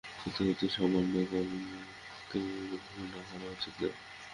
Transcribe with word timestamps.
কিন্তু 0.15 0.41
অতি 0.51 0.67
সামান্য 0.69 1.13
কর্মকেও 1.31 2.45
ঘৃণা 2.87 3.21
করা 3.29 3.47
উচিত 3.55 3.73
নয়। 3.81 3.95